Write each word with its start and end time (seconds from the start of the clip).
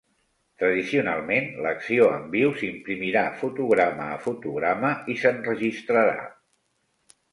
Tradicionalment, 0.61 1.49
l'acció 1.65 2.07
en 2.13 2.25
viu 2.35 2.55
s'imprimirà 2.61 3.23
fotograma 3.43 4.07
a 4.15 4.19
fotograma 4.25 4.91
i 5.15 5.19
s'enregistrarà. 5.25 6.17